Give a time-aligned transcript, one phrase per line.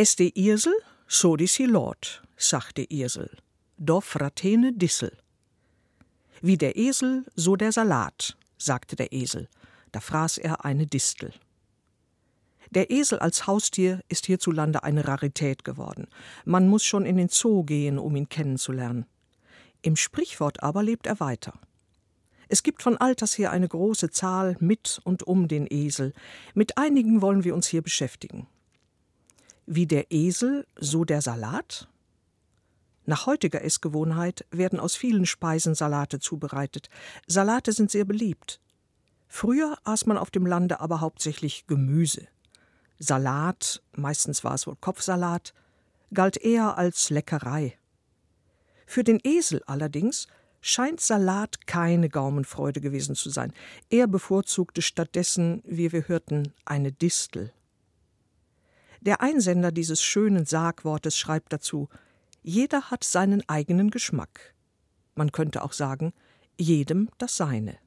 [0.00, 0.72] Est de Irsel,
[1.06, 3.28] so disi Lord, sagte Irsel,
[3.76, 5.12] do fratene Dissel.
[6.40, 9.46] Wie der Esel, so der Salat, sagte der Esel,
[9.92, 11.34] da fraß er eine Distel.
[12.70, 16.06] Der Esel als Haustier ist hierzulande eine Rarität geworden.
[16.46, 19.04] Man muss schon in den Zoo gehen, um ihn kennenzulernen.
[19.82, 21.60] Im Sprichwort aber lebt er weiter.
[22.48, 26.14] Es gibt von alters her eine große Zahl mit und um den Esel.
[26.54, 28.46] Mit einigen wollen wir uns hier beschäftigen.
[29.72, 31.86] Wie der Esel, so der Salat?
[33.06, 36.90] Nach heutiger Essgewohnheit werden aus vielen Speisen Salate zubereitet.
[37.28, 38.60] Salate sind sehr beliebt.
[39.28, 42.26] Früher aß man auf dem Lande aber hauptsächlich Gemüse.
[42.98, 45.54] Salat, meistens war es wohl Kopfsalat,
[46.12, 47.78] galt eher als Leckerei.
[48.86, 50.26] Für den Esel allerdings
[50.60, 53.52] scheint Salat keine Gaumenfreude gewesen zu sein.
[53.88, 57.52] Er bevorzugte stattdessen, wie wir hörten, eine Distel.
[59.00, 61.88] Der Einsender dieses schönen Sargwortes schreibt dazu
[62.42, 64.54] Jeder hat seinen eigenen Geschmack.
[65.14, 66.12] Man könnte auch sagen,
[66.58, 67.78] jedem das seine.